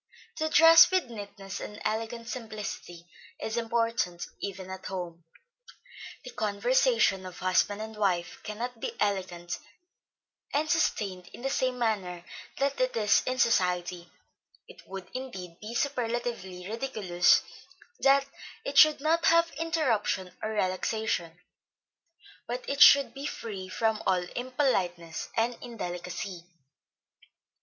[0.37, 3.05] To dress with neatness, and elegant simplicity
[3.39, 5.25] is important, even at home.
[6.23, 9.59] The conversation of husband and wife cannot be elegant,
[10.55, 12.25] and sustained in the same manner
[12.57, 14.09] that it is in society;
[14.67, 17.43] it would indeed be superlatively ridiculous
[17.99, 18.25] that
[18.65, 21.39] it should not have interruption or relaxation,
[22.47, 26.43] but it should be free from all impoliteness and indelicacy.